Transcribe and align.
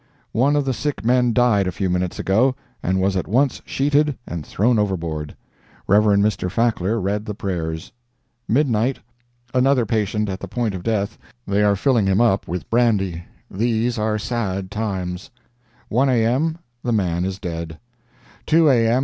—One 0.31 0.55
of 0.55 0.65
the 0.65 0.73
sick 0.73 1.05
men 1.05 1.31
died 1.31 1.67
a 1.67 1.71
few 1.71 1.87
minutes 1.87 2.17
ago, 2.17 2.55
and 2.81 2.99
was 2.99 3.15
at 3.15 3.27
once 3.27 3.61
sheeted 3.65 4.17
and 4.25 4.43
thrown 4.43 4.79
overboard. 4.79 5.35
Rev. 5.87 6.01
Mr. 6.17 6.49
Fackler 6.49 6.99
read 6.99 7.23
the 7.27 7.35
prayers." 7.35 7.91
"MIDNIGHT.—Another 8.47 9.85
patient 9.85 10.27
at 10.27 10.39
the 10.39 10.47
point 10.47 10.73
of 10.73 10.81
death—they 10.81 11.61
are 11.63 11.75
filling 11.75 12.07
him 12.07 12.19
up 12.19 12.47
with 12.47 12.67
brandy. 12.71 13.25
These 13.51 13.99
are 13.99 14.17
sad 14.17 14.71
times." 14.71 15.29
"1 15.89 16.09
A.M.—The 16.09 16.91
man 16.91 17.23
is 17.23 17.37
dead." 17.37 17.77
"2 18.47 18.69
A.M. 18.69 18.99